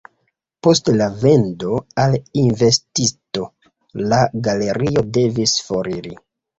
Post 0.67 0.89
la 1.01 1.09
vendo 1.25 1.75
al 2.05 2.17
invenstisto 2.45 3.47
la 4.09 4.25
galerio 4.51 5.09
devis 5.23 5.59
foriri. 5.71 6.21